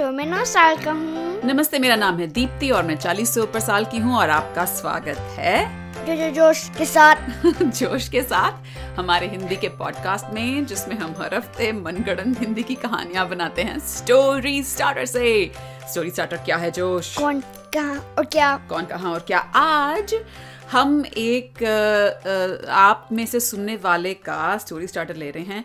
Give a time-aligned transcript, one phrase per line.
[0.00, 3.40] और मैं नौ साल का हूँ। नमस्ते मेरा नाम है दीप्ति और मैं चालीस से
[3.40, 7.16] ऊपर साल की हूँ और आपका स्वागत है। जो जो जोश के साथ।
[7.62, 8.52] जोश के साथ
[8.98, 13.78] हमारे हिंदी के पॉडकास्ट में जिसमें हम हर हफ़्ते मनगढ़ंत हिंदी की कहानियाँ बनाते हैं।
[13.78, 15.52] स्टोरी स्टार्टर से।
[15.90, 17.18] स्टोरी स्टार्टर क्या है जोश?
[17.18, 17.40] कौन
[17.74, 18.56] कहा और क्या?
[18.68, 19.38] कौन कहा और क्या?
[19.38, 20.14] आज
[20.72, 21.64] हम एक
[22.70, 25.64] आप में से सुनने वाले का स्टोरी स्टार्टर ले रहे हैं।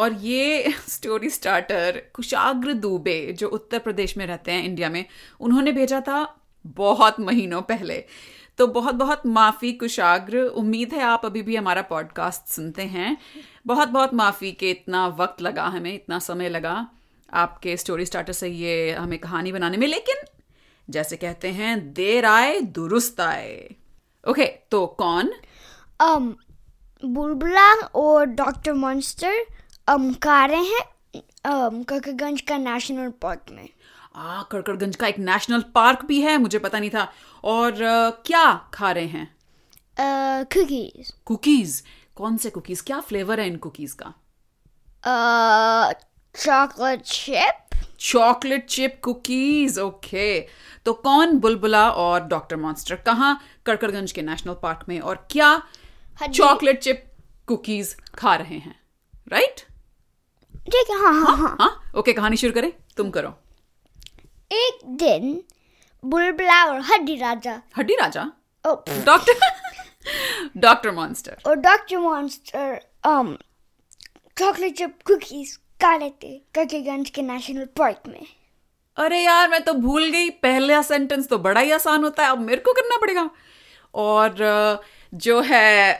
[0.00, 5.04] और ये स्टोरी स्टार्टर कुशाग्र दुबे जो उत्तर प्रदेश में रहते हैं इंडिया में
[5.40, 8.04] उन्होंने भेजा था बहुत महीनों पहले।
[8.58, 13.16] तो बहुत बहुत माफ़ी कुशाग्र उम्मीद है आप अभी भी हमारा पॉडकास्ट सुनते हैं।
[13.66, 16.90] बहुत बहुत माफ़ी के इतना वक्त लगा हमें इतना समय लगा
[17.32, 20.16] आपके स्टोरी स्टार्टर से ये हमें कहानी बनाने में। लेकिन
[20.90, 23.74] जैसे कहते हैं देर आए दुरुस्त आए।
[24.28, 25.32] ओके तो कौन?
[26.02, 26.32] Um,
[27.04, 29.59] बुलबुला और डॉक्टर मॉन्स्टर
[29.90, 30.84] um, खा रहे हैं
[31.46, 33.68] um, का नेशनल पार्क में।
[34.16, 37.12] आ कड़कड़गंज का एक नेशनल पार्क भी है मुझे पता नहीं था।
[37.44, 39.34] और अ, क्या खा रहे हैं?
[40.52, 41.82] कुकीज कुकीज
[42.16, 44.12] कौन से कुकीज क्या फ्लेवर है इन कुकीज का?
[46.36, 50.40] Chocolate chip chocolate chip cookies okay
[50.84, 55.62] तो कौन बुलबुला और डॉक्टर मॉन्स्टर कहाँ कड़कड़गंज के नेशनल पार्क में और क्या
[56.32, 57.04] चॉकलेट चिप
[57.46, 58.74] कुकीज खा रहे हैं
[59.32, 59.64] राइट
[60.66, 61.92] ठीक है हाँ हाँ हाँ। हाँ?
[61.96, 62.72] ओके कहानी शुरू करें?
[62.96, 63.28] तुम करो।
[64.52, 65.42] एक दिन
[66.04, 68.30] बुलबुला और हड्डी राजा। हड्डी राजा?
[68.64, 69.38] डॉक्टर?
[70.56, 71.36] Doctor monster.
[71.46, 73.34] और doctor monster um,
[74.38, 78.26] chocolate chip cookies खा रहे थे के नेशनल पार्क में।
[78.96, 82.38] अरे यार मैं तो भूल गई। पहला सेंटेंस तो बड़ा ही आसान होता है। अब
[82.38, 83.30] मेरे को करना पड़ेगा।
[83.94, 84.82] और
[85.14, 85.94] जो है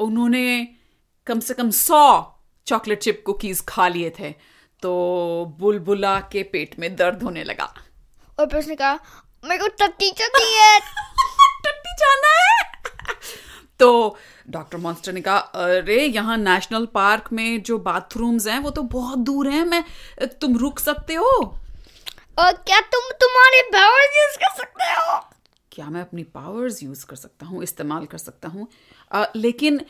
[0.00, 0.68] उन्होंने
[1.26, 2.02] कम से कम सौ
[2.66, 4.30] चॉकलेट चिप कुकीज खा लिए थे
[4.82, 4.92] तो
[5.58, 7.72] बुलबुला के पेट में दर्द होने लगा।
[8.38, 8.94] और फिर उसने कहा
[9.44, 10.80] मेरे को टट्टी है
[11.64, 12.64] टट्टी जाना है
[13.78, 14.16] तो
[14.50, 19.18] डॉक्टर मॉन्स्टर ने कहा अरे यहाँ नेशनल पार्क में जो बाथरूम्स हैं वो तो बहुत
[19.18, 19.84] दूर हैं मैं
[20.40, 21.30] तुम रुक सकते हो?
[22.38, 25.18] और क्या तुम तुम्हारे पावर्स यूज़ कर सकते हो?
[25.72, 28.68] क्या मैं अपनी पावर्स यूज़ कर सकता हूँ इस्तेमाल कर सकता हूँ?
[29.36, 29.80] लेकिन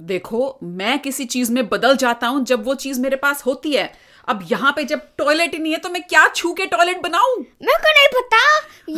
[0.00, 3.92] देखो मैं किसी चीज़ में बदल जाता हूँ जब वो चीज़ मेरे पास होती है।
[4.28, 7.36] अब यहाँ पे जब टॉयलेट ही नहीं है तो मैं क्या छू के टॉयलेट बनाऊँ?
[7.38, 8.40] मेरे को नहीं पता।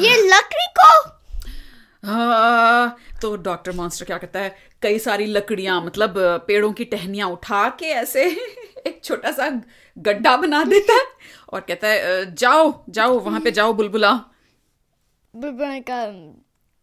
[0.03, 0.89] ये लकड़ी को।
[2.05, 2.87] आ,
[3.23, 4.57] तो डॉक्टर मॉन्स्टर क्या कहता है?
[4.83, 6.15] कई सारी लकड़ियाँ मतलब
[6.47, 8.25] पेड़ों की टहनियाँ उठा के ऐसे
[8.87, 9.49] एक छोटा सा
[9.97, 11.07] गड्ढा बना देता है
[11.53, 14.13] और कहता है जाओ जाओ वहाँ पे जाओ बुलबुला।
[15.35, 16.07] कहा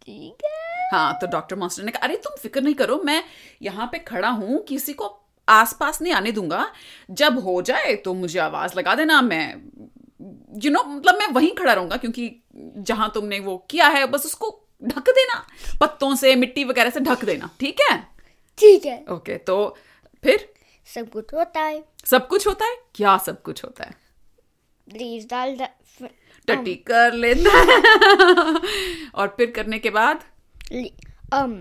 [0.02, 0.65] ठीक है।
[0.96, 3.24] हाँ तो डॉक्टर मास्टर ने कहा अरे तुम फ़िक्र नहीं करो मैं
[3.62, 6.72] यहाँ पे खड़ा हूँ किसी को आसपास नहीं आने दूँगा।
[7.12, 9.56] जब हो जाए तो मुझे आवाज़ लगा देना मैं
[10.64, 12.44] यू नो मतलब मैं वहीं खड़ा रहूँगा क्योंकि
[12.78, 15.48] जहाँ तुमने वो किया है बस उसको ढक देना
[15.82, 18.08] पत्तों से मिट्टी वगैरह से ढक देना ठीक है?
[18.58, 19.78] ठीक है। ओके okay, तो
[20.24, 20.54] फिर?
[20.96, 22.78] सब कुछ होता है। सब कुछ होता है?
[22.96, 23.92] क्या सब कुछ होता है?
[24.90, 26.10] प्लीज़ डाल दा-
[26.48, 27.82] टट्टी कर लेता है।
[29.16, 30.24] और फिर करने के बाद?
[30.72, 31.54] Um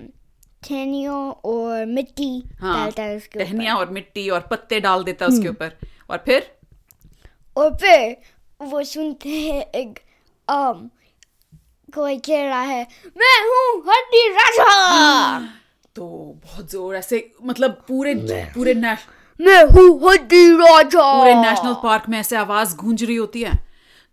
[0.69, 5.31] टहनियों और मिट्टी हाँ डालता है उसके ऊपर। और मिट्टी और पत्ते डाल देता है
[5.31, 5.73] उसके ऊपर।
[6.11, 6.51] और फिर?
[7.57, 8.17] और फिर
[8.61, 9.99] वो सुनते हैं एक
[10.49, 10.89] um
[11.95, 15.39] कोई कह रहा है मैं हूँ हड्डी राजा!
[15.97, 16.07] तो
[16.45, 18.15] बहुत ज़ोर ऐसे मतलब पूरे
[18.55, 18.75] पूरे
[19.41, 21.13] मैं हूँ हड्डी राजा!
[21.13, 23.64] पूरे नेशनल पार्क में ऐसे आवाज़ गूंज रही होती है।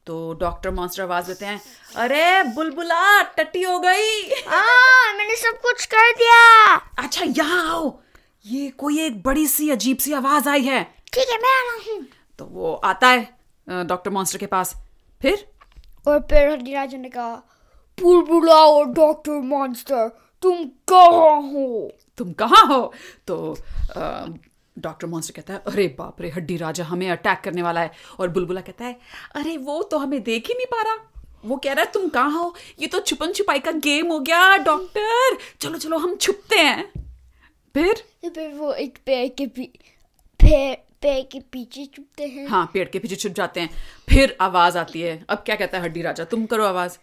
[0.07, 1.61] तो डॉक्टर मॉन्स्टर आवाज़ देते हैं
[1.95, 4.21] अरे बुलबुला टट्टी हो गई.
[4.47, 7.99] हाँ मैंने सब कुछ कर दिया। अच्छा यहाँ आओ।
[8.45, 11.91] ये कोई एक बड़ी सी अजीब सी आवाज़ आई है। ठीक है मैं आ रहा
[11.91, 12.05] हूँ।
[12.39, 14.73] तो वो आता है डॉक्टर मॉन्स्टर के पास।
[15.21, 15.47] फिर?
[16.07, 17.35] और फिर हड्डी राजा ने कहा
[17.97, 20.07] बुलबुला और डॉक्टर मॉन्स्टर
[20.43, 21.91] तुम कहाँ हो?
[22.17, 22.93] तुम कहाँ हो?
[23.27, 23.53] तो
[24.77, 28.29] डॉक्टर मॉन्स्टर कहता है अरे बाप रे हड्डी राजा हमें अटैक करने वाला है। और
[28.29, 28.99] बुलबुला कहता है
[29.35, 30.97] अरे वो तो हमें देख ही नहीं पा रहा।
[31.45, 32.53] वो कह रहा है तुम कहाँ हो?
[32.79, 36.91] ये तो छुपन छुपाई का गेम हो गया डॉक्टर चलो चलो हम छुपते हैं।
[37.75, 37.93] फिर?
[38.23, 39.65] तो फिर वो एक पेड़ के पी
[40.39, 43.69] पेड़ पेड़ के पीछे छुपते हैं। हाँ पेड़ के पीछे छुप जाते हैं।
[44.09, 46.23] फिर आवाज़ आती है। अब क्या कहता है हड्डी राजा?
[46.23, 46.97] तुम करो आवाज़।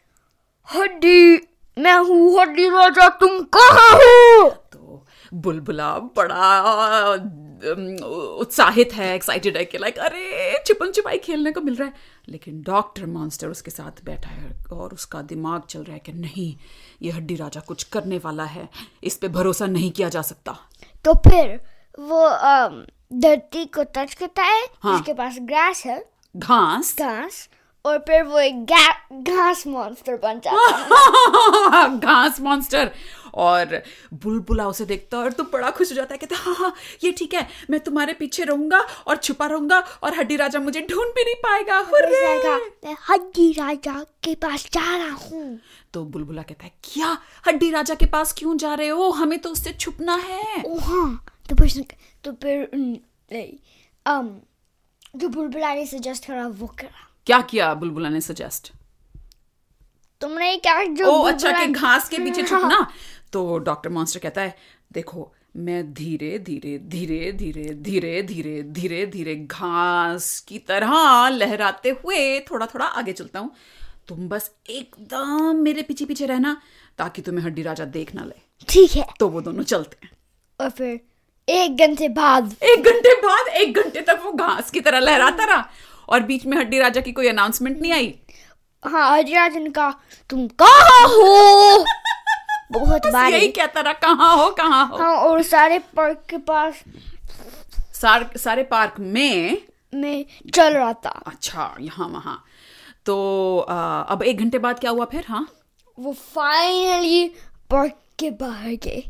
[0.69, 1.35] हड्डी
[1.77, 4.49] मैं हूँ हड्डी राजा तुम कहाँ हो?
[4.73, 7.17] तो बुलबुला बड़ा
[8.41, 11.95] उत्साहित है एक्साइटेड है कि लाइक अरे छिपन छिपाई खेलने को मिल रहा है।
[12.29, 16.57] लेकिन डॉक्टर मॉन्स्टर उसके साथ बैठा है और उसका दिमाग चल रहा है कि नहीं
[17.03, 18.69] ये हड्डी राजा कुछ करने वाला है।
[19.05, 20.53] इस पे भरोसा नहीं किया जा सकता।
[21.05, 21.61] तो फिर
[21.99, 22.31] वो
[23.21, 26.97] धरती को टच करता है हाँ। जिसके पास ग्रास है। घास?
[26.99, 27.49] घास।
[27.87, 28.65] और फिर वो एक
[29.13, 32.91] घास मॉन्स्टर बन जाता है। घास मॉन्स्टर
[33.35, 33.83] और
[34.15, 36.75] बुलबुला उसे देखता है और तो बड़ा खुश हो जाता है कहता है हाँ हाँ
[37.05, 41.13] ये ठीक है मैं तुम्हारे पीछे रहूँगा और छुपा रहूँगा और हड्डी राजा मुझे ढूंढ
[41.15, 41.81] भी नहीं पाएगा
[42.85, 45.59] मैं हड्डी राजा के पास जा रहा हूँ।
[45.93, 47.17] तो बुलबुला कहता है क्या?
[47.47, 49.11] हड्डी राजा के पास क्यों जा रहे हो?
[49.11, 51.85] हमें तो उससे छुपना है। ओ हाँ तो फिर
[52.25, 52.69] तो फिर
[54.07, 54.29] um
[55.17, 58.73] जो बुलबुला ने सजेस्ट करा वो करा। क्या किया बुलबुला ने सजेस्ट
[60.21, 62.87] तुमने क्या जो ओ अच्छा कि घास के पीछे छुपना?
[63.33, 64.57] तो डॉक्टर मॉन्स्टर कहता है
[64.93, 72.39] देखो मैं धीरे धीरे धीरे धीरे धीरे धीरे धीरे धीरे घास की तरह लहराते हुए
[72.41, 73.51] थोड़ा थोड़ा आगे चलता हूँ।
[74.09, 76.57] तुम बस एकदम मेरे पीछे पीछे रहना
[76.99, 80.11] ताकि तुम्हें हड्डी राजा देख ना ले। ठीक है। तो वो दोनों चलते हैं।
[80.61, 81.01] और फिर
[81.49, 85.69] एक घंटे बाद एक घंटे बाद एक घंटे तक वो घास की तरह लहराता रहा
[86.09, 88.15] और बीच में हड्डी राजा की कोई अनाउंसमेंट नहीं आई?
[88.83, 89.91] हाँ हड्डी राजा ने कहा
[90.31, 91.85] तुम कहाँ हो?
[92.73, 94.97] बहुत बार। यही कहता रहा कहाँ हो कहाँ हो?
[94.97, 96.83] हाँ और सारे पार्क के पास
[97.95, 99.59] सार, सारे पार्क में
[99.93, 100.25] में
[100.55, 102.43] चल रहा था। अच्छा यहाँ वहाँ।
[103.07, 105.25] तो आ, अब एक घंटे बाद क्या हुआ फिर?
[105.29, 105.47] हाँ?
[105.99, 107.27] वो फाइनली
[107.71, 109.03] पार्क के बाहर गए।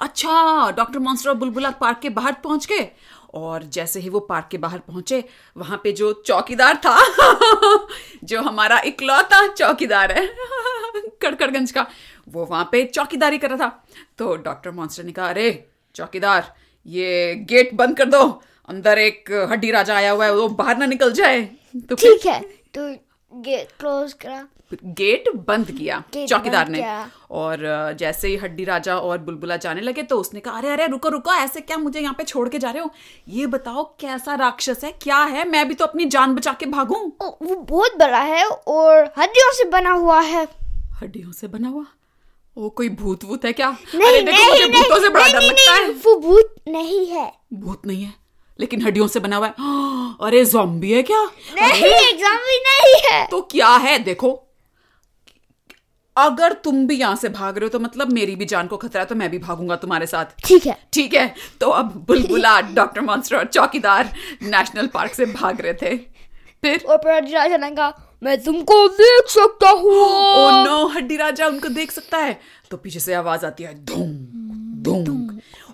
[0.00, 2.90] अच्छा डॉक्टर मॉन्स्टर और बुलबुला पार्क के बाहर पहुँच गए?
[3.34, 5.22] और जैसे ही वो पार्क के बाहर पहुँचे
[5.56, 6.98] वहाँ पे जो चौकीदार था
[8.24, 10.26] जो हमारा इकलौता चौकीदार है
[11.22, 11.86] कड़कड़गंज का
[12.28, 13.84] वो वहाँ पे चौकीदारी कर रहा था।
[14.18, 15.48] तो डॉक्टर मॉन्स्टर ने कहा अरे
[15.94, 16.52] चौकीदार
[16.86, 18.22] ये गेट बंद कर दो
[18.68, 21.42] अंदर एक हड्डी राजा आया हुआ है वो बाहर ना निकल जाए।
[21.88, 22.40] तो ठीक है
[22.74, 22.88] तो
[23.36, 27.58] गेट क्लोज करा। गेट बंद किया चौकीदार ने। किया। और
[27.98, 31.32] जैसे ही हड्डी राजा और बुलबुला जाने लगे तो उसने कहा अरे अरे रुको रुको
[31.32, 32.90] ऐसे क्या मुझे यहाँ पे छोड़ के जा रहे हो?
[33.28, 34.92] ये बताओ कैसा राक्षस है?
[35.02, 35.48] क्या है?
[35.48, 36.96] मैं भी तो अपनी जान बचा के भागू?
[37.22, 40.46] वो बहुत बड़ा है और हड्डियों से बना हुआ है।
[41.02, 41.84] हड्डियों से बना हुआ?
[42.56, 43.70] वो कोई भूत वूत है क्या?
[43.94, 47.06] नहीं अरे देखो नहीं, मुझे नहीं भूतों से बड़ा डर लगता है। वो भूत नहीं
[47.06, 48.12] है। भूत नहीं है?
[48.58, 49.52] लेकिन हड्डियों से बना हुआ है।
[50.22, 51.22] अरे जॉम्बी है क्या?
[51.54, 53.98] नहीं भी नहीं है। तो क्या है?
[53.98, 54.40] देखो
[56.16, 59.00] अगर तुम भी यहाँ से भाग रहे हो तो मतलब मेरी भी जान को खतरा
[59.02, 61.34] है तो मैं भी भागूँगा तुम्हारे साथ। ठीक है। ठीक है?
[61.60, 64.12] तो अब बुलबुला डॉक्टर मॉन्स्टर और चौकीदार
[64.42, 65.96] नेशनल पार्क से भाग रहे थे।
[66.62, 66.84] फिर?
[66.88, 67.92] और राजा
[68.22, 72.38] मैं तुमको देख सकता हूँ। ओ नो हड्डी राजा उनको देख सकता है।
[72.70, 74.12] तो पीछे से आवाज़ आती है धूम
[74.84, 75.13] धूम।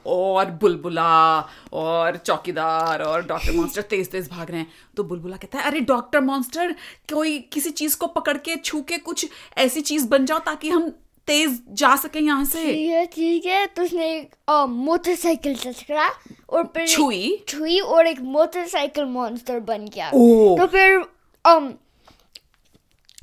[0.06, 1.41] और बुलबुला
[1.73, 4.67] और चौकीदार और डॉक्टर मॉन्स्टर तेज तेज भाग रहे हैं।
[4.97, 6.75] तो बुलबुला कहता है अरे डॉक्टर मॉन्स्टर
[7.12, 9.26] कोई किसी चीज़ को पकड़ के छू के कुछ
[9.58, 10.88] ऐसी चीज़ बन जाओ ताकि हम
[11.29, 14.35] तेज जा सके यहाँ से। ठीक है ठीक है। तो उसने एक
[14.69, 16.08] मोटरसाइकिल करा
[16.50, 21.05] और फिर छुई। छुई और एक मोटरसाइकिल मॉन्स्टर बन गया। तो फिर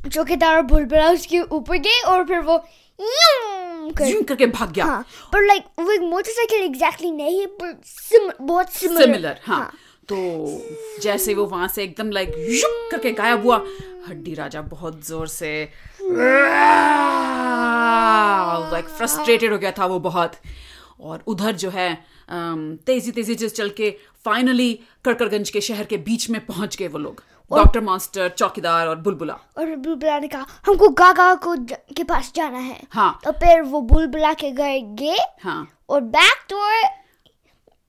[0.09, 2.57] चौकीदार बुलबुला उसके ऊपर गए और फिर वो
[2.99, 8.69] करके भाग गया हाँ पर लाइक वो एक मोटरसाइकिल एग्जैक्टली नहीं है पर सिम, बहुत
[8.73, 9.71] सिमिलर सिमिलर हाँ
[10.09, 10.15] तो
[11.01, 13.57] जैसे वो वहाँ से एकदम लाइक युक करके गायब हुआ।
[14.07, 15.49] हड्डी राजा बहुत ज़ोर से
[18.71, 20.35] लाइक फ्रस्ट्रेटेड हो गया था वो बहुत।
[20.99, 21.93] और उधर जो है
[22.29, 23.89] तेज़ी तेज़ी जिस चल के
[24.25, 24.73] फाइनली
[25.05, 29.33] कड़कड़गंज के शहर के बीच में पहुँच गए वो लोग। डॉक्टर मास्टर चौकीदार और बुलबुला
[29.57, 31.55] और बुलबुला ने कहा हमको गागा को
[31.95, 36.45] के पास जाना है। हाँ। तो फिर वो बुलबुला के घर गए हाँ। और बैक
[36.49, 36.89] डोर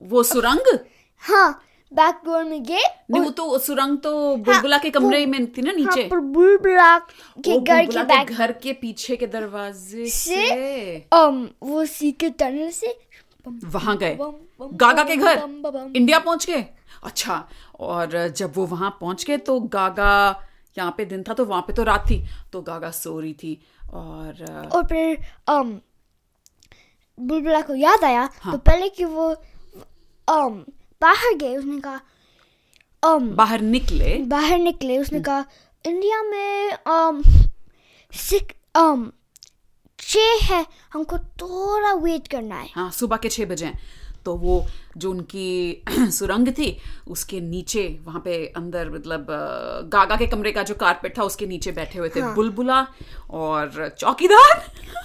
[0.03, 0.79] वो सुरंग?
[1.23, 1.63] हाँ।
[1.93, 5.73] बैक डोर में गए नहीं वो तो सुरंग तो बुलबुला के कमरे में थी ना
[5.73, 6.99] नीचे हाँ पर बुलबुला
[7.45, 12.71] के घर के बैक घर के पीछे के दरवाजे से से um, वो सीक्रेट टनल
[12.71, 12.97] से
[13.47, 15.39] वहाँ गए बम, बम, गागा के घर।
[15.97, 16.65] इंडिया पहुँच गए
[17.05, 17.45] अच्छा
[17.81, 20.13] और जब वो वहाँ पहुँच गए तो गागा
[20.77, 23.61] यहाँ पे दिन था तो वहाँ पे तो रात थी तो गागा सो रही थी
[23.93, 25.19] और और फिर
[27.19, 29.35] बुलबुला को याद आया हाँ। तो पहले कि वो
[31.03, 32.01] बाहर गए उसने कहा
[33.03, 35.45] um, बाहर निकले। बाहर निकले। उसने कहा
[35.87, 37.23] इंडिया में um,
[38.13, 39.07] सिक um,
[39.99, 42.69] छः है हमको थोड़ा वेट करना है.
[42.75, 43.73] हाँ सुबह के छह बजे
[44.25, 46.79] तो वो जो उनकी सुरंग थी
[47.09, 49.27] उसके नीचे वहाँ पे अंदर मतलब
[49.93, 52.87] गागा के कमरे का जो कारपेट था उसके नीचे बैठे हुए थे हाँ। बुलबुला
[53.31, 54.57] और चौकीदार।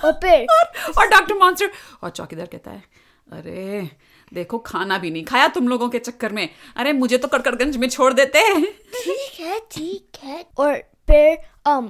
[0.06, 0.12] और
[0.50, 1.72] और, और डॉक्टर मॉन्स्टर
[2.04, 2.84] और चौकीदार कहता है
[3.32, 3.90] अरे
[4.34, 7.88] देखो खाना भी नहीं खाया तुम लोगों के चक्कर में। अरे मुझे तो कड़कड़गंज में
[7.90, 10.78] छोड़ देते ठीक है ठीक है। और
[11.10, 11.38] फिर
[11.68, 11.90] um,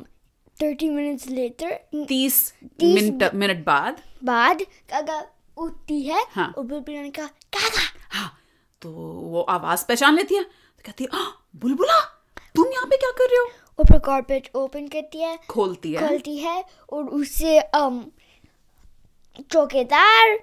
[0.59, 1.71] 30 मिनट्स लेटर
[2.07, 4.01] तीस तीस मिनट मिनट बाद?
[4.23, 5.21] बाद कागा
[5.57, 7.29] उठती है हाँ। और बुलबुला ने कहा
[8.11, 8.31] हाँ
[8.81, 11.25] तो वो आवाज़ पहचान लेती है। तो कहती है
[11.61, 11.99] बुलबुला
[12.55, 13.49] तुम यहाँ पे क्या कर रहे हो?
[13.79, 18.01] और फिर कारपेट ओपन करती है खोलती है। खोलती है और उससे um
[19.51, 20.37] चौकीदार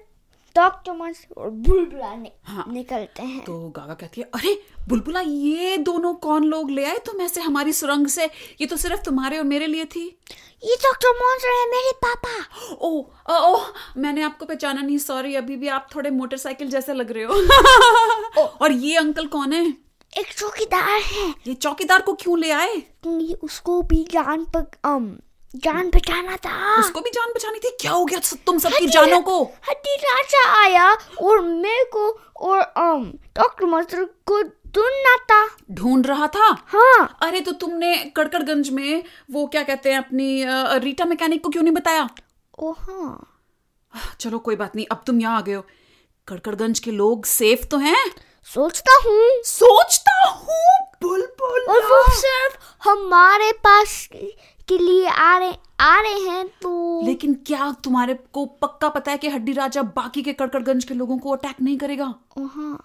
[0.55, 4.53] डॉक्टर और बुलबुला नि, हाँ। निकलते हैं। तो गागा कहती है अरे
[4.89, 8.25] बुलबुला ये दोनों कौन लोग ले आए तुम ऐसे हमारी सुरंग से?
[8.61, 10.05] ये तो सिर्फ़ तुम्हारे और मेरे लिए थी।
[10.63, 13.59] ये डॉक्टर मॉन्स्टर है मेरे पापा। ओ ओ, ओ
[13.97, 18.71] मैंने आपको पहचाना नहीं सॉरी अभी भी आप थोड़े मोटरसाइकिल जैसे लग रहे हो। और
[18.71, 19.65] ये अंकल कौन है?
[20.17, 22.83] एक चौकीदार है। ये चौकीदार को क्यों ले आए?
[23.43, 24.71] उसको भी जान पर
[25.55, 27.69] जान बचाना था। उसको भी जान बचानी थी?
[27.81, 29.43] क्या हो गया तुम सबकी जानों को?
[29.69, 30.91] हड्डी राजा आया
[31.21, 33.05] और मेरे को और um
[33.37, 36.47] डॉक्टर मॉन्स्टर को ढूंढना था। ढूंढ रहा था?
[36.67, 41.49] हाँ। अरे तो तुमने कड़कड़गंज में वो क्या कहते हैं अपनी अ, रीटा मैकेनिक को
[41.49, 42.09] क्यों नहीं बताया?
[42.59, 43.27] ओ हाँ।
[44.19, 45.65] चलो कोई बात नहीं अब तुम यहाँ आ गए हो।
[46.27, 48.11] कड़कड़गंज के लोग सेफ़ तो हैं?
[48.43, 50.87] सोचता हूँ। सोचता हूँ?
[51.03, 52.57] बुलबुल। और वो सिर्फ़
[52.89, 54.07] हमारे पास
[54.71, 59.17] के लिए आ रहे आ रहे हैं तो लेकिन क्या तुम्हारे को पक्का पता है
[59.17, 62.13] कि हड्डी राजा बाकी के कड़कड़गंज के लोगों को अटैक नहीं करेगा?
[62.37, 62.77] ओ हाँ।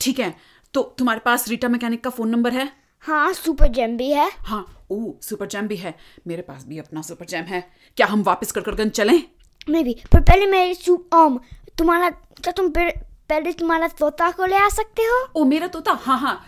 [0.00, 0.34] ठीक है
[0.74, 2.70] तो तुम्हारे पास रीटा मैकेनिक का फ़ोन नंबर है?
[3.02, 5.94] हाँ सुपर जेम भी है। हाँ ओ सुपर जैम भी है।
[6.26, 7.60] मेरे पास भी अपना सुपर जैम है।
[7.96, 9.22] क्या हम वापस कड़कड़गंज चलें?
[9.68, 11.38] मैं भी पर पहले मैं um
[11.78, 15.26] तुम्हारा क्या तुम पहले तुम्हारा तोता को ले आ सकते हो?
[15.36, 15.92] ओ मेरा तोता?
[15.92, 16.40] हाँ हाँ।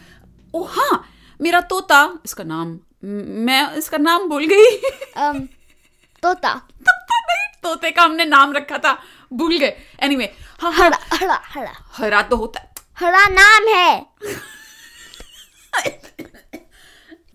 [0.54, 1.04] ओ हाँ
[1.40, 4.76] मेरा तोता इसका नाम म- इसका नाम भूल गई।
[5.18, 5.40] Um
[6.22, 8.92] तोता। नहीं, तोते का हमने नाम रखा था।
[9.32, 12.60] भूल गए। एनीवे हाँ हाँ। हरा हरा हरा। हरा तो होता
[12.98, 14.06] हरा नाम है।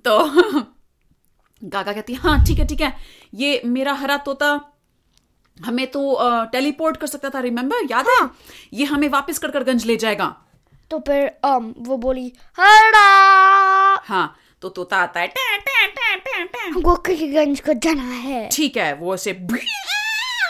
[0.06, 0.18] तो
[1.64, 2.98] गागा कहती है हाँ ठीक है ठीक है।
[3.34, 4.60] ये मेरा हरा तोता
[5.58, 6.18] हमें तो
[6.52, 8.30] टेलीपोर्ट कर सकता था रिमेम्बर याद है?
[8.74, 10.36] ये हमें वापस कड़कड़गंज ले जाएगा।
[10.92, 13.08] तो फिर um वो बोली हरा!
[14.06, 16.96] हाँ। तो तोता आता है टैं, टैं, टैं, टैं, टैं। हमको
[17.34, 19.34] गंज को जाना है। ठीक है वो ऐसे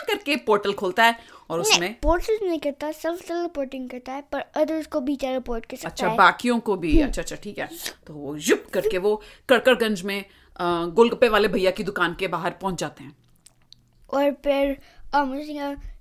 [0.08, 1.18] करके पोर्टल खोलता है
[1.50, 5.78] और उसमें पोर्टल नहीं करता सेल्फ टेलीपोर्टिंग करता है पर अदर्स को भी टेलीपोर्ट कर
[5.78, 7.70] सकता अच्छा है। बाकियों को भी। अच्छा अच्छा ठीक है।
[8.08, 9.16] तो वो युप करके वो
[9.50, 10.24] कड़कड़गंज में
[10.62, 13.16] गोलगप्पे वाले भैया की दुकान के बाहर पहुँच जाते हैं।
[14.10, 14.78] और फिर
[15.16, 15.32] um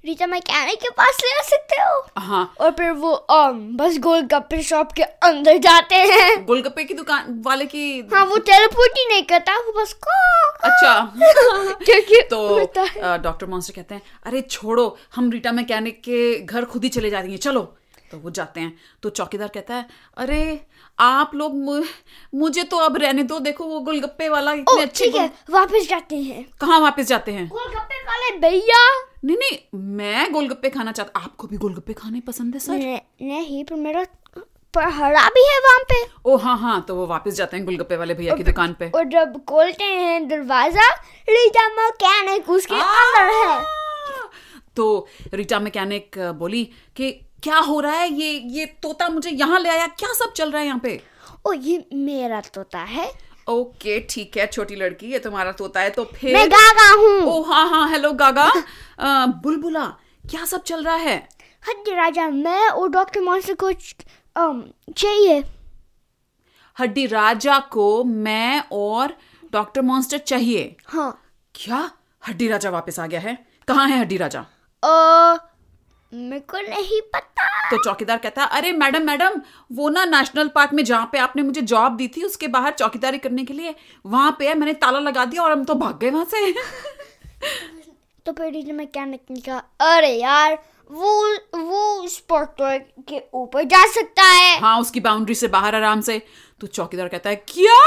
[0.07, 4.93] रीता मैकेनिक के पास ले सकते हो हाँ और फिर वो um बस गोलगप्पे शॉप
[4.93, 9.57] के अंदर जाते हैं। गोलगप्पे की दुकान वाले की हाँ वो टेलीपोर्ट ही नहीं करता
[9.57, 10.19] वो बस को
[10.69, 11.01] अच्छा।
[11.85, 12.59] क्योंकि तो
[13.23, 17.21] डॉक्टर मॉन्स्टर कहते हैं अरे छोड़ो हम रीटा मैकेनिक के घर खुद ही चले जा
[17.21, 17.77] रही है चलो।
[18.11, 19.87] तो वो जाते हैं। तो चौकीदार कहता है
[20.17, 20.61] अरे
[20.99, 21.55] आप लोग
[22.35, 25.89] मुझे तो अब रहने दो देखो वो गोलगप्पे वाला ओ इतने अच्छे ठीक है वापस
[25.89, 27.47] जाते हैं। कहाँ वापस जाते हैं?
[27.49, 28.85] गोलगप्पे वाले भैया।
[29.25, 32.73] नहीं नहीं मैं गोलगप्पे खाना चाहता आपको भी गोलगप्पे खाने पसंद है सर?
[33.23, 34.05] नहीं पर मेरा
[34.75, 37.97] पर हरा भी है वहाँ पे। ओ हाँ हाँ तो वो वापस जाते हैं गोलगप्पे
[37.97, 40.89] वाले भैया की दुकान पे। और जब खोलते हैं दरवाज़ा
[41.29, 43.61] रीता मैकेनिक उसके अंदर है।
[44.77, 44.87] तो
[45.35, 46.65] रीटा मैकेनिक बोली
[46.97, 47.11] कि
[47.47, 48.09] क्या हो रहा है?
[48.11, 51.01] ये ये तोता मुझे यहाँ ले आया। क्या सब चल रहा है यहाँ पे?
[51.47, 53.11] ओ ये मेरा तोता है।
[53.49, 57.43] ओके ठीक है छोटी लड़की ये तुम्हारा तोता है तो फिर मैं गागा हूँ। ओ
[57.43, 58.51] हाँ हाँ हेलो गागा।
[59.43, 59.85] बुलबुला
[60.31, 61.17] क्या सब चल रहा है?
[61.69, 63.73] हड्डी राजा मैं और डॉक्टर मॉन्स्टर को
[64.93, 65.43] चाहिए।
[66.77, 69.17] हड्डी राजा को मैं और
[69.53, 71.11] डॉक्टर मॉन्स्टर चाहिए। हाँ।
[71.55, 71.91] क्या?
[72.23, 73.39] हड्डी राजा वापस आ गया है।
[73.69, 74.47] कहाँ है हड्डी राजा?
[74.83, 75.53] अ
[76.19, 79.41] मेरे को नहीं पता। तो चौकीदार कहता है अरे मैडम मैडम
[79.73, 83.19] वो ना नेशनल पार्क में जहाँ पे आपने मुझे जॉब दी थी उसके बाहर चौकीदारी
[83.19, 83.75] करने के लिए
[84.07, 86.53] वहाँ पे है मैंने ताला लगा दिया और हम तो भाग गए वहाँ से।
[88.27, 89.59] तो फिर रीटा मैकेनिक ने कहा
[89.95, 90.59] अरे यार
[90.91, 91.13] वो
[91.57, 96.19] वो स्पॉटर के ऊपर जा सकता है। हाँ उसकी बाउंड्री से बाहर आराम से।
[96.61, 97.79] तो चौकीदार कहता है क्या?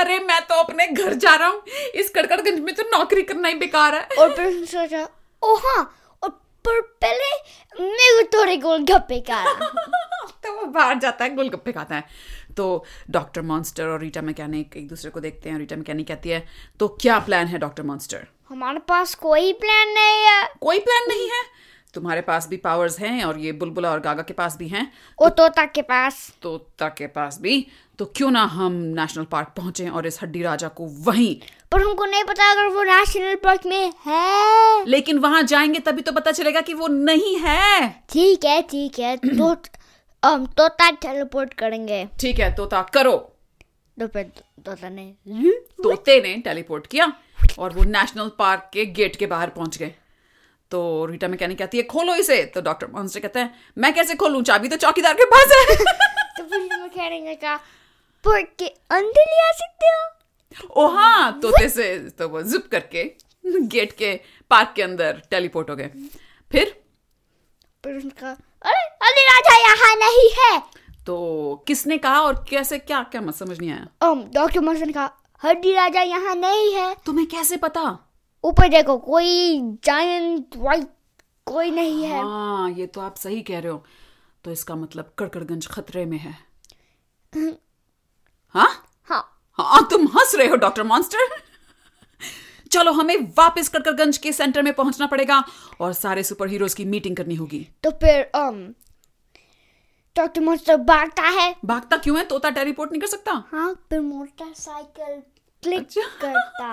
[0.00, 1.62] अरे मैं तो अपने घर जा रहा हूँ।
[1.94, 5.06] इस कड़कड़गंज में तो नौकरी करना ही बेकार है। और फिर सोचा
[5.42, 5.82] ओ हाँ
[6.68, 7.30] पर पहले
[7.80, 9.44] मेरे को थोड़े गोलगप्पे का
[10.44, 12.04] तो वो बाहर जाता है गोलगप्पे खाता है।
[12.56, 16.46] तो डॉक्टर मॉन्स्टर और रीटा मैकेनिक एक दूसरे को देखते हैं रीटा मैकेनिक कहती है
[16.80, 21.28] तो क्या प्लान है डॉक्टर मॉन्स्टर हमारे पास कोई प्लान नहीं है। कोई प्लान नहीं
[21.30, 21.42] है?
[21.96, 25.28] तुम्हारे पास भी पावर्स हैं और ये बुलबुला और गागा के पास भी हैं ओ
[25.30, 27.66] तोता के पास। तोता के पास भी
[27.98, 31.34] तो क्यों ना हम नेशनल पार्क पहुँचे और इस हड्डी राजा को वहीं।
[31.72, 36.12] पर हमको नहीं पता अगर वो नेशनल पार्क में है। लेकिन वहाँ जाएँगे तभी तो
[36.12, 39.54] पता चलेगा कि वो नहीं है। ठीक है ठीक है। तो
[40.22, 43.16] हम तोता टेलीपोर्ट करेंगे। ठीक है तोता करो।
[43.96, 44.30] तो फिर
[44.66, 45.12] तोता ने
[45.82, 47.12] तोते ने टेलीपोर्ट किया
[47.58, 49.94] और वो नेशनल पार्क के गेट के बाहर पहुँच गए।
[50.70, 54.42] तो रीटा मैकेनिक कहती है खोलो इसे। तो डॉक्टर मॉन्स्टर कहते हैं मैं कैसे खोलूं?
[54.42, 55.76] चाबी तो चौकीदार के पास है।
[56.38, 57.56] तो फिर मैकेनिक ने कहा
[58.24, 60.08] पार्क के अंदर ले आ सकते हो?
[60.70, 63.04] ओ हाँ तोते से तो वो जिप करके
[63.46, 64.20] गेट के
[64.50, 65.90] पार्क के अंदर टेलीपोर्ट हो गए।
[66.52, 66.82] फिर?
[67.86, 68.30] उसने कहा
[68.62, 70.62] अरे अली राजा यहाँ नहीं है।
[71.06, 74.92] तो किसने कहा और कैसे क्या क्या मत समझ नहीं आया। Um, डॉक्टर मॉन्स्टर ने
[74.92, 75.10] कहा
[75.44, 78.05] हड्डी राजा यहाँ नहीं है। तुम्हें कैसे पता?
[78.46, 80.88] ऊपर देखो कोई जायंट वाइट
[81.46, 83.84] कोई नहीं है। हाँ ये तो आप सही कह रहे हो।
[84.44, 86.38] तो इसका मतलब कड़कड़गंज खतरे में है।
[88.54, 88.70] हाँ?
[89.02, 89.22] हाँ।
[89.58, 91.18] हाँ तुम हंस रहे हो डॉक्टर मॉन्स्टर
[92.72, 95.44] चलो हमें वापस कड़कड़गंज के सेंटर में पहुँचना पड़ेगा
[95.80, 98.56] और सारे सुपर हीरोज की मीटिंग करनी होगी। तो फिर um,
[100.16, 102.24] डॉक्टर मॉन्स्टर भागता है। भागता क्यों है?
[102.24, 105.22] तोता टेलीपोर्ट नहीं कर सकता। हाँ फिर मोटरसाइकिल
[105.66, 106.66] क्लिक अच्छा। करता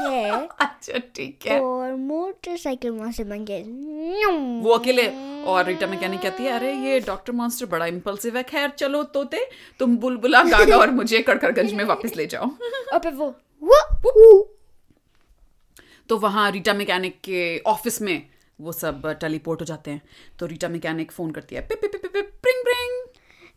[0.00, 3.62] है अच्छा ठीक है और मोटरसाइकिल वहाँ से बन गए
[4.62, 5.06] वो अकेले
[5.44, 9.46] और रीटा मैकेनिक कहती है अरे ये डॉक्टर मॉन्स्टर बड़ा इम्पल्सिव है खैर चलो तोते
[9.80, 12.50] तुम बुलबुला गागा और मुझे कड़कड़गंज में वापस ले जाओ
[12.92, 14.32] और फिर वो वो वो
[16.08, 18.16] तो वहाँ रीटा मैकेनिक के ऑफ़िस में
[18.58, 20.02] वो सब टेलीपोर्ट हो जाते हैं
[20.38, 22.89] तो रीटा मैकेनिक फ़ोन करती है पिप पिप पिप पिप प्रिंग प्रिंग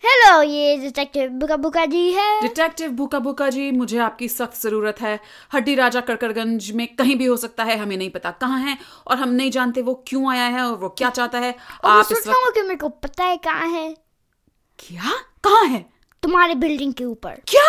[0.04, 5.00] हेलो ये डिटेक्टिव बुका बुका जी है। डिटेक्टिव भूखा भूखा जी मुझे आपकी सख्त ज़रूरत
[5.02, 5.20] है।
[5.54, 9.18] हड्डी राजा कड़कड़गंज में कहीं भी हो सकता है हमें नहीं पता कहाँ है और
[9.18, 12.54] हम नहीं जानते वो क्यों आया है और वो क्या चाहता है। आप इस वक्त
[12.56, 13.90] कि मेरे को पता है कहाँ है।
[14.80, 15.14] क्या?
[15.44, 15.86] कहाँ है?
[16.24, 17.68] तुम्हारे बिल्डिंग के ऊपर। क्या?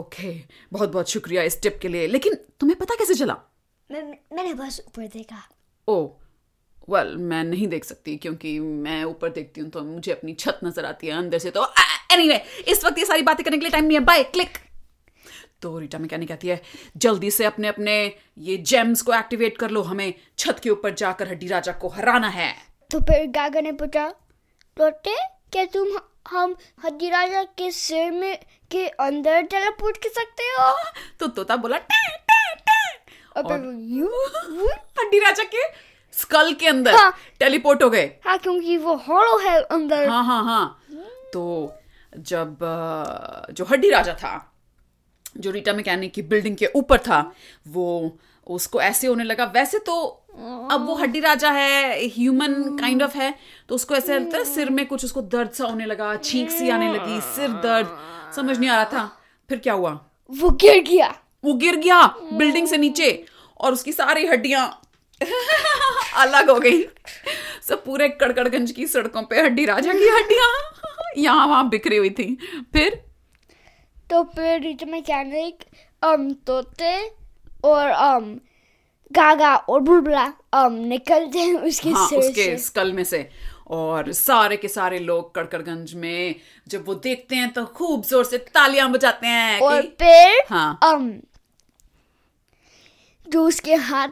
[0.00, 0.32] ओके
[0.72, 3.36] बहुत बहुत शुक्रिया इस टिप के लिए। लेकिन तुम्हें पता कैसे चला?
[3.90, 5.42] मैंने बस ऊपर देखा।
[5.88, 6.06] ओ
[6.88, 10.60] वेल well, मैं नहीं देख सकती क्योंकि मैं ऊपर देखती हूँ तो मुझे अपनी छत
[10.64, 11.66] नज़र आती है अंदर से तो
[12.12, 14.58] एनीवे इस वक्त ये सारी बातें करने के लिए टाइम नहीं है बाय क्लिक
[15.62, 16.60] तो रीटा मैकेनिक कहती है
[16.96, 17.94] जल्दी से अपने अपने
[18.38, 22.28] ये जेम्स को एक्टिवेट कर लो हमें छत के ऊपर जाकर हड्डी राजा को हराना
[22.28, 22.54] है
[22.90, 24.08] तो फिर गागा ने पूछा
[24.76, 25.16] तोते
[25.52, 28.38] क्या तुम हम हड्डी राजा के सिर में
[28.70, 30.72] के अंदर टेलीपोर्ट कर सकते हो
[31.20, 34.08] तो तोता बोला "टै, टै, टै।" और यूँ।
[35.00, 39.60] हड्डी राजा के स्कल के अंदर हाँ। टेलीपोर्ट हो गए। हाँ क्योंकि वो हॉलो है
[39.62, 40.80] अंदर। हाँ हाँ हाँ।
[41.32, 41.72] तो
[42.18, 42.58] जब
[43.52, 44.32] जो हड्डी राजा था
[45.36, 47.20] जो रीटा मैकेनिक की बिल्डिंग के ऊपर था
[47.68, 50.00] वो उसको ऐसे होने लगा। वैसे तो
[50.72, 53.34] अब वो हड्डी राजा है ह्यूमन काइंड ऑफ़ है
[53.68, 56.70] तो उसको ऐसे लगता है सिर में कुछ उसको दर्द सा होने लगा छींक सी
[56.70, 57.96] आने लगी सिर दर्द
[58.36, 59.04] समझ नहीं आ रहा था।
[59.50, 59.90] फिर क्या हुआ?
[60.30, 63.24] वो गिर गया। वो गिर गया बिल्डिंग से नीचे
[63.60, 64.68] और उसकी सारी हड्डियाँ
[66.16, 66.82] अलग हो गई।
[67.68, 70.50] सब पूरे कड़कड़गंज की सड़कों पे हड्डी राजा की हड्डियाँ।
[71.18, 72.36] यहाँ वहाँ बिखरी हुई थी।
[72.72, 73.02] फिर?
[74.10, 75.64] तो फिर रिच मैकेनिक
[76.02, 76.96] um तोते
[77.64, 78.28] और um
[79.10, 83.28] गागा और बुलबुला um निकलते हैं उसके हाँ उसके से। स्कल में से।
[83.70, 86.34] और सारे के सारे लोग कड़कड़गंज में
[86.68, 91.10] जब वो देखते हैं तो खूब ज़ोर से तालियाँ बजाते हैं और फिर हाँ। um
[93.26, 94.08] जो उसके हाथ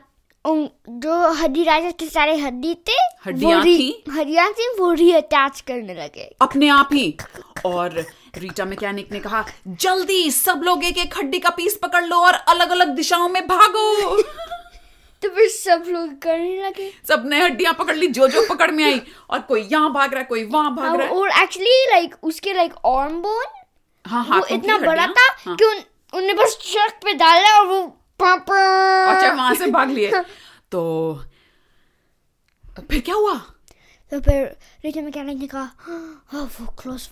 [0.89, 2.93] जो हड्डी राजा के सारे हड्डी थे
[3.27, 4.05] हड्डियाँ वो री- थी?
[4.11, 7.17] हड्डियाँ थी वो रीअटैच करने लगे। अपने आप ही।
[7.65, 8.07] और
[8.39, 12.35] रीटा मैकेनिक ने कहा जल्दी सब लोग एक एक हड्डी का पीस पकड़ लो और
[12.35, 14.23] अलग अलग दिशाओं में भागो।
[15.23, 19.01] तो फिर सब लोग करने लगे। सबने हड्डियाँ पकड़ ली जो जो पकड़ में आई।
[19.31, 22.53] और कोई यहाँ भाग रहा है कोई वहाँ भाग रहा है। और एक्चुअली लाइक उसके
[22.53, 23.45] लाइक आर्म बोन
[24.07, 25.77] हाँ वो इतना बड़ा था हाँ। कि उन,
[26.15, 28.59] उनने बस ट्रक पे डाला और वो पापा।
[29.15, 30.11] अच्छा वहाँ से भाग लिए।
[30.73, 30.83] तो
[32.91, 33.35] फिर क्या हुआ?
[34.13, 34.45] तो फिर
[34.85, 37.09] रिचा मैकेनिक ने कहा हाँ वो क्लोज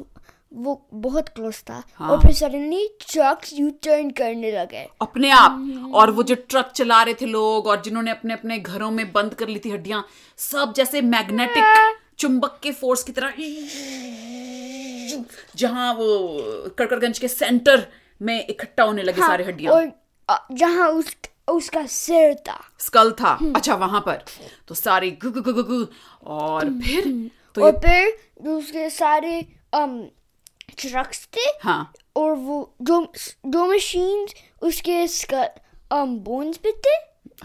[0.55, 5.91] वो बहुत क्लोज था। हाँ। और फिर सडनली ट्रक्स यू टर्न करने लगे। अपने आप।
[5.95, 9.35] और वो जो ट्रक चला रहे थे लोग और जिन्होंने अपने अपने घरों में बंद
[9.41, 10.05] कर ली थी हड्डियाँ
[10.39, 13.33] सब जैसे मैग्नेटिक चुंबक के फोर्स की तरह
[15.57, 16.07] जहाँ वो
[16.79, 17.87] कड़कड़गंज के सेंटर
[18.21, 19.93] में इकट्ठा होने लगे हाँ, सारे हड्डियाँ। और
[20.31, 21.17] जहाँ उस
[21.49, 24.25] उसका सिर था। स्कल था। अच्छा वहाँ पर।
[24.69, 25.87] तो सारी गु गु गु गु
[26.27, 29.41] और फिर तो और फिर उसके सारे
[29.75, 29.95] um,
[30.79, 33.01] ट्रक्स थे। हाँ। और वो जो
[33.47, 34.27] जो मशीन
[34.63, 36.95] उसके um, बोन्स पे थे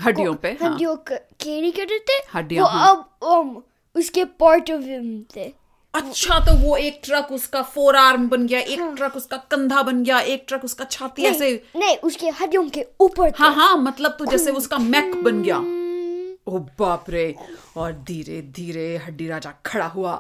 [0.02, 0.96] हड्डियों पे हड्डियों हाँ। हड्डियों
[1.44, 3.62] कैरी करते थे हड्डियाँ, वो हाँ। अब um,
[3.96, 5.54] उसके पार्ट ऑफ़ हिम थे।
[5.94, 9.82] अच्छा तो वो एक ट्रक उसका फोर आर्म बन गया एक हाँ। ट्रक उसका कंधा
[9.84, 13.78] बन गया एक ट्रक उसका छाती ऐसे नहीं, नहीं उसके हड्डियों के ऊपर हाँ हाँ
[13.78, 15.58] मतलब तो जैसे उसका मैक बन गया।
[16.48, 17.36] ओ बाप रे
[17.78, 20.14] और धीरे धीरे हड्डी राजा खड़ा हुआ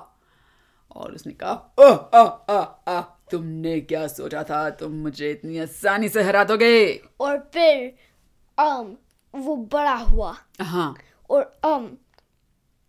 [0.95, 4.69] और उसने कहा ओ आ आ आ तुमने क्या सोचा था?
[4.69, 7.93] तुम मुझे इतनी आसानी से हरा दोगे। और फिर
[8.57, 8.87] um,
[9.35, 10.95] वो बड़ा हुआ। हाँ।
[11.29, 11.87] और um,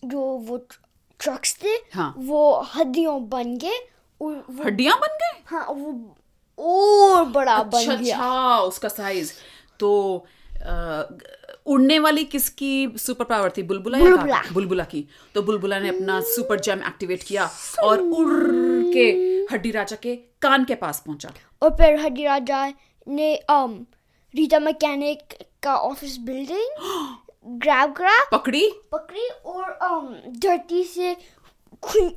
[0.05, 0.67] जो वो
[1.23, 2.41] ट्रक्स थे हाँ। वो
[2.75, 3.79] हड्डियों बन गए
[4.65, 5.39] हड्डियाँ बन गए?
[5.47, 6.17] हाँ वो
[6.59, 9.33] और बड़ा अच्छा बन गया। अच्छा उसका साइज़
[9.81, 9.91] तो
[10.67, 11.07] अ,
[11.67, 13.63] उड़ने वाली किसकी सुपर पावर थी?
[13.63, 15.05] बुलबुला बुलबुला। बुलबुला की।
[15.35, 17.49] तो बुलबुला ने अपना सुपर जेम एक्टिवेट किया
[17.83, 18.29] और उड़
[18.95, 19.07] के
[19.53, 21.33] हड्डी राजा के कान के पास पहुँचा।
[21.63, 22.67] और फिर हड्डी राजा
[23.07, 23.75] ने um,
[24.35, 26.79] रीता मैकेनिक का ऑफ़िस बिल्डिंग
[27.45, 31.17] ग्रैब करा पकड़ी। पकड़ी और um, धरती से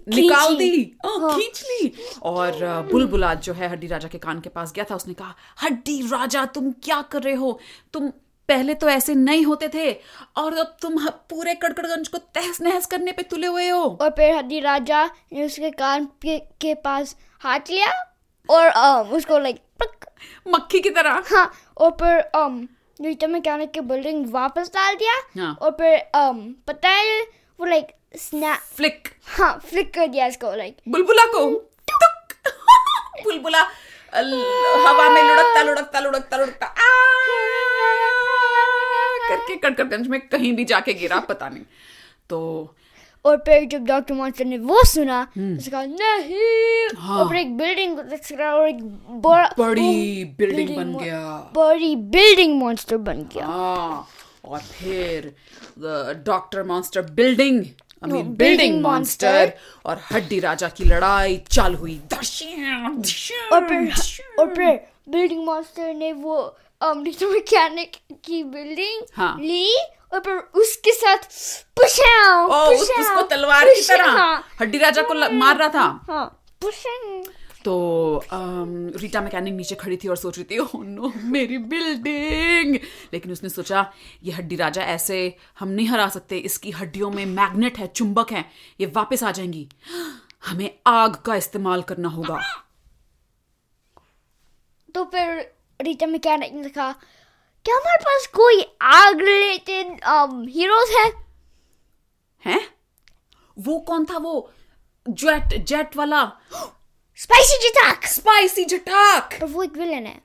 [0.10, 4.50] निकाल दी। हाँ, खींच ली। और अ, बुलबुला जो है हड्डी राजा के कान के
[4.50, 5.34] पास गया था। उसने कहा
[5.64, 7.60] हड्डी राजा तुम क्या कर रहे हो?
[7.94, 8.10] तुम
[8.50, 9.92] पहले तो ऐसे नहीं होते थे
[10.38, 10.98] और अब तुम
[11.30, 15.46] पूरे कड़कड़गंज को तहस नहस करने पे तुले हुए हो। और फिर हड्डी राजा ने
[15.46, 17.92] उसके कान के, के पास हाथ लिया
[18.50, 19.62] और um, उसको लाइक
[20.48, 22.22] मक्खी की तरह। हाँ और फिर
[23.02, 27.22] रीता मैकेनिक की बिल्डिंग वापस डाल दिया हाँ। और फिर um, पता है
[27.60, 31.50] वो लाइक स्नैप फ्लिक हाँ फ्लिक कर दिया इसको लाइक बुलबुला को।
[31.92, 32.34] टुक।
[33.24, 33.62] बुलबुला।
[34.88, 36.68] हवा में लुढ़कता लुढ़कता लुढ़कता लुढ़कता।
[39.30, 41.64] करके कड़कड़गंज में कहीं भी जाके गिरा पता नहीं।
[42.30, 42.40] तो
[43.26, 48.00] और फिर जब डॉक्टर मॉन्स्टर ने वो सुना उसने कहा नहीं। हाँ। और एक बिल्डिंग
[48.00, 48.84] और एक
[49.24, 51.22] बड़ा बड़ी बिल्डिंग बन गया।
[51.56, 54.08] बड़ी बिल्डिंग मॉन्स्टर बन गया। हाँ
[54.46, 55.34] और फिर
[56.26, 57.64] doctor monster building
[58.04, 59.54] I mean building monster
[59.86, 62.00] और हड्डी राजा की लड़ाई चालू हुई।
[63.54, 63.94] और फिर
[64.40, 66.38] और फिर बिल्डिंग मॉन्स्टर ने वो
[66.82, 69.78] um, मैकेनिक की बिल्डिंग हाँ। ली
[70.16, 71.18] और उसके साथ
[71.78, 76.42] पुशाओ ओ उस, उसको तलवार की तरह हड्डी राजा को ल- मार रहा था। हाँ
[77.66, 77.76] तो
[78.96, 82.76] रीटा मैकेनिक नीचे खड़ी थी और सोच रही थी ओह नो मेरी बिल्डिंग।
[83.14, 87.78] लेकिन उसने सोचा ये हड्डी राजा ऐसे हम नहीं हरा सकते। इसकी हड्डियों में मैग्नेट
[87.78, 88.46] है चुंबक है।
[88.80, 89.70] ये वापस आ जाएँगी।
[90.46, 92.40] हमें आग का इस्तेमाल करना होगा।
[94.96, 96.96] तो फिर रीटा मैकेनिक ने कहा
[97.66, 99.88] क्या हमारे पास कोई आग रिलेटेड
[100.50, 101.06] हीरोज है?
[102.46, 102.68] हैं?
[103.60, 104.52] वो कौन था वो?
[105.10, 106.24] जेट जेट वाला।
[107.16, 110.25] स्पाइसी जटाक स्पाइसी जटाक पर वो एक विलन है।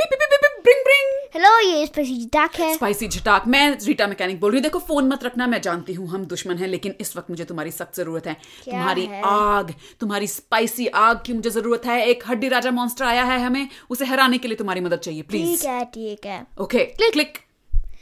[0.00, 5.08] हेलो ये स्पाइसी जिटाक है। स्पाइसी झटाक मैं रीटा मैकेनिक बोल रही हूँ। देखो फ़ोन
[5.08, 8.26] मत रखना मैं जानती हूँ हम दुश्मन हैं लेकिन इस वक्त मुझे तुम्हारी सख्त ज़रूरत
[8.26, 9.20] है। तुम्हारी है?
[9.24, 13.68] आग तुम्हारी स्पाइसी आग की मुझे ज़रूरत है। एक हड्डी राजा मॉन्स्टर आया है हमें
[13.90, 17.38] उसे हराने के लिए तुम्हारी मदद चाहिए ठीक प्लीज़ है ठीक है। ओके क्लिक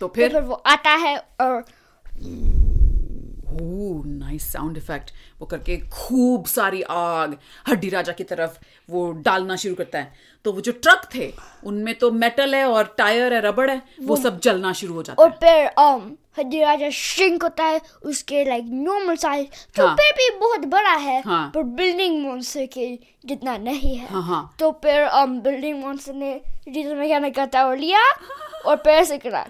[0.01, 0.29] तो तो फिर?
[0.29, 1.65] फिर वो आता है और
[3.53, 5.11] ओह नाइस साउंड इफ़ेक्ट
[5.41, 7.37] वो करके खूब सारी आग
[7.69, 8.59] हड्डी राजा की तरफ़
[8.89, 10.13] वो डालना शुरू करता है।
[10.45, 11.33] तो वो जो ट्रक थे
[11.67, 15.23] उनमें तो मेटल है और टायर है रबड़ है वो सब जलना शुरू हो जाता
[15.23, 19.95] और है। फिर um हड्डी राजा श्रिंक होता है उसके लाइक नॉर्मल साइज़ तो हाँ।
[19.97, 22.89] फिर भी बहुत बड़ा है हाँ। पर बिल्डिंग मॉन्स्टर के
[23.27, 26.35] जितना नहीं है। हाँ हाँ। तो फिर um बिल्डिंग मॉन्स्टर ने
[26.69, 28.05] रीटा मैकेनिक का टावर लिया
[28.67, 29.47] और फिर ऐसे करा।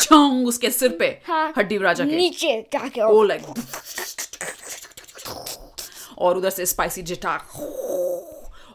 [0.00, 3.42] छुंग उसके सिर पे हाँ। हड्डी राजा के नीचे जाके ओ और लाइक
[6.18, 7.36] और उधर से स्पाइसी जिटा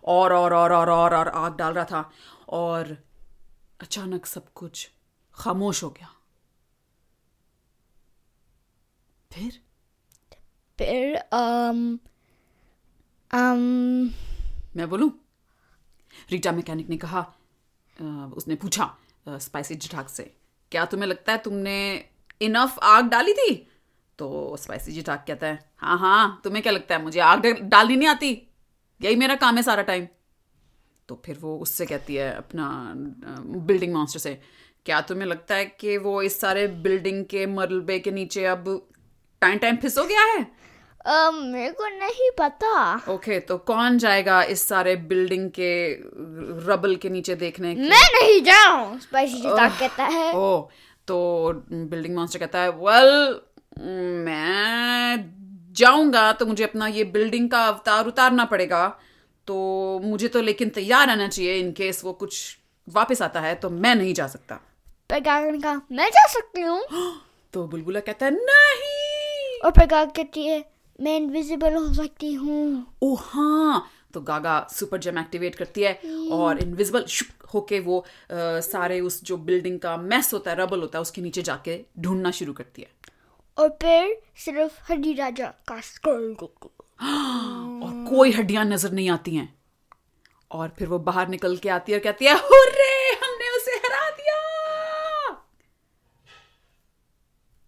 [0.05, 2.09] और और और और और और आग डाल रहा था।
[2.49, 2.97] और
[3.81, 4.89] अचानक सब कुछ
[5.35, 6.09] खामोश हो गया।
[9.31, 9.59] फिर?
[10.79, 11.79] फिर um
[13.31, 13.61] um
[14.77, 15.11] मैं बोलूँ?
[16.31, 17.21] रीटा मैकेनिक ने कहा
[18.35, 18.95] उसने पूछा
[19.27, 20.33] स्पाइसी जिठाक से
[20.75, 21.75] क्या तुम्हें लगता है तुमने
[22.41, 23.53] इनफ आग डाली थी?
[24.19, 27.95] तो स्पाइसी जी ठाक कहता है हाँ हाँ तुम्हें क्या लगता है, मुझे आग डालनी
[27.95, 28.31] नहीं आती?
[29.01, 30.07] यही मेरा काम है सारा टाइम
[31.09, 32.67] तो फिर वो उससे कहती है अपना
[33.65, 34.33] बिल्डिंग मास्टर से,
[34.85, 38.65] क्या तुम्हें लगता है कि वो इस सारे बिल्डिंग के मलबे के नीचे अब
[39.41, 40.45] टाइम टाइम फिसो गया है?
[41.05, 45.71] मेरे को नहीं पता। ओके तो कौन जाएगा इस सारे बिल्डिंग के
[46.67, 47.81] रबल के नीचे देखने के?
[47.81, 50.69] मैं नहीं जाऊँ स्पाइसी जिटाक कहता है। ओ
[51.07, 51.17] तो
[51.71, 53.39] बिल्डिंग मॉन्स्टर कहता है वेल
[54.25, 55.25] मैं
[55.75, 58.87] जाऊँगा तो मुझे अपना ये बिल्डिंग का अवतार उतारना पड़ेगा।
[59.47, 59.55] तो
[60.03, 63.95] मुझे तो लेकिन तैयार रहना चाहिए इन केस वो कुछ वापस आता है तो मैं
[63.95, 64.55] नहीं जा सकता।
[65.09, 66.81] पर गागा ने कहा मैं जा सकती हूँ।
[67.53, 69.59] तो बुलबुला कहता है नहीं!
[69.59, 70.63] और फिर गागा कहती है
[70.99, 75.93] मैं इनविजिबल हो सकती हूँ। ओ हाँ तो गागा सुपर जेम एक्टिवेट करती है
[76.31, 77.05] और इनविजिबल
[77.53, 78.05] होके वो अ,
[78.59, 82.31] सारे उस जो बिल्डिंग का मैस होता है रबल होता है उसके नीचे जाके ढूंढना
[82.31, 82.87] शुरू करती है।
[83.57, 85.75] और फिर सिर्फ़ हड्डी राजा का।
[87.85, 89.53] और कोई हड्डियाँ नज़र नहीं आती हैं।
[90.51, 92.91] और फिर वो बाहर निकल के आती है और कहती है हुर्रे
[93.23, 94.35] हमने उसे हरा दिया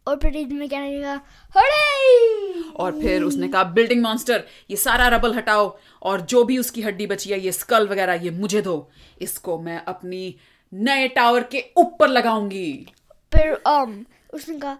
[0.07, 1.21] और फिर में कहने लगा
[1.55, 6.81] हरे और फिर उसने कहा बिल्डिंग मॉन्स्टर ये सारा रबल हटाओ और जो भी उसकी
[6.81, 8.75] हड्डी बची है ये स्कल वगैरह ये मुझे दो।
[9.21, 10.35] इसको मैं अपनी
[10.71, 12.87] नए टावर के ऊपर लगाऊँगी.
[13.31, 13.93] फिर um,
[14.33, 14.77] उसने कहा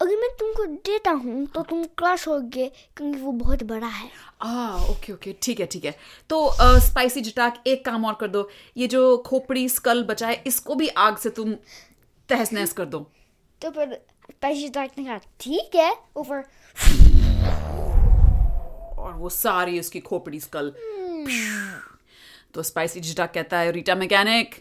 [0.00, 4.08] अगर मैं तुमको देता हूँ तो तुम क्रश गए क्योंकि वो बहुत बड़ा है.
[4.42, 5.94] आ ओके ओके ठीक है ठीक है।
[6.30, 10.74] तो स्पाइसी जटाक एक काम और कर दो। ये जो खोपड़ी स्कल बचा है इसको
[10.74, 11.52] भी आग से तुम
[12.28, 13.06] तहस नहस कर दो।
[13.64, 13.98] तो फिर
[14.42, 16.42] पैसे तक ने कहा ठीक है ऊपर
[19.02, 20.72] और वो सारी उसकी खोपड़ी स्कल
[22.54, 24.54] तो स्पाइसी जटाक कहता है रीटा मैकेनिक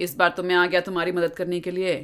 [0.00, 1.94] इस बार तो मैं आ गया तुम्हारी मदद करने के लिए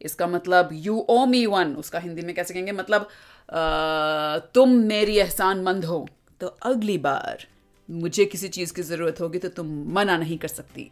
[0.00, 5.16] इसका मतलब यू ओ मी वन उसका हिंदी में कैसे कहेंगे मतलब अ, तुम मेरी
[5.18, 6.06] एहसान मंद हो
[6.40, 7.46] तो अगली बार
[7.88, 10.90] मुझे किसी चीज़ की ज़रूरत होगी तो तुम मना नहीं कर सकती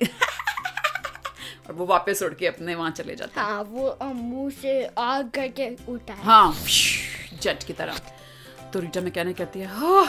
[1.70, 5.30] और वो वापस उड़ के अपने वहाँ चले जाते हैं। हाँ वो मुँह से आग
[5.34, 6.54] करके उठा हाँ।
[7.42, 7.98] जट की तरह।
[8.72, 10.06] तो रिटा में कहने कहती है हाँ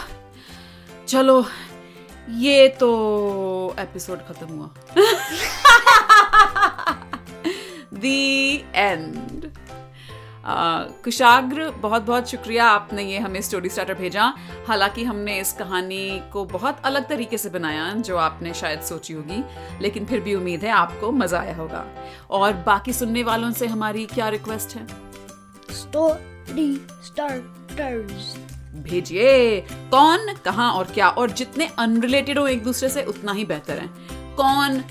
[1.07, 1.45] चलो
[2.39, 2.89] ये तो
[3.79, 4.69] एपिसोड खत्म हुआ।
[8.01, 9.45] दी एंड
[10.45, 14.23] कुशाग्र बहुत बहुत शुक्रिया आपने ये हमें स्टोरी स्टार्टर भेजा।
[14.67, 19.43] हालाँकि हमने इस कहानी को बहुत अलग तरीके से बनाया जो आपने शायद सोची होगी
[19.81, 21.85] लेकिन फिर भी उम्मीद है आपको मज़ा आया होगा।
[22.29, 24.87] और बाकी सुनने वालों से हमारी क्या रिक्वेस्ट है?
[25.71, 26.73] Story
[27.05, 28.35] starters.
[28.83, 29.59] भेजिए।
[29.91, 33.89] कौन कहाँ और क्या और जितने अनरिलेटेड हो एक दूसरे से उतना ही बेहतर है।
[34.35, 34.83] कौन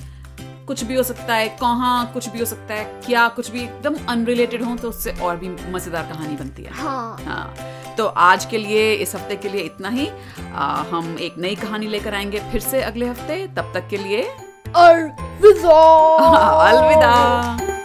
[0.70, 3.94] कुछ भी हो सकता है कहाँ कुछ भी हो सकता है क्या कुछ भी एकदम
[4.08, 8.58] अनरिलेटेड हो तो उससे और भी मज़ेदार कहानी बनती है। हाँ। हाँ तो आज के
[8.58, 10.08] लिए इस हफ़्ते के लिए इतना ही।
[10.52, 14.22] आ, हम एक नई कहानी लेकर आएँगे फिर से अगले हफ़्ते। तब तक के लिए
[14.76, 15.80] अलविदा।
[16.68, 17.79] अलविदा।